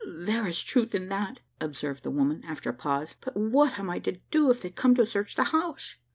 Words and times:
"There 0.07 0.47
is 0.47 0.63
truth 0.63 0.95
in 0.95 1.09
that," 1.09 1.41
observed 1.59 2.01
the 2.01 2.09
woman, 2.09 2.43
after 2.43 2.71
a 2.71 2.73
pause; 2.73 3.15
"but 3.23 3.37
what 3.37 3.77
am 3.77 3.87
I 3.91 3.99
to 3.99 4.13
do, 4.31 4.49
if 4.49 4.63
they 4.63 4.71
come 4.71 4.95
to 4.95 5.05
search 5.05 5.35
the 5.35 5.43
house?" 5.53 5.97